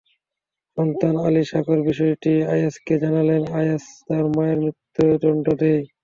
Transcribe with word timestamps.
সন্তান 0.77 1.15
Ali 1.27 1.43
Saqr 1.51 1.79
বিষয়টি 1.89 2.31
আইএসকে 2.51 2.93
জানালে 3.03 3.35
আইআস 3.57 3.85
তাঁর 4.07 4.25
মায়ের 4.35 4.57
মৃত্যুদণ্ড 4.63 5.45
দেয়। 5.61 5.81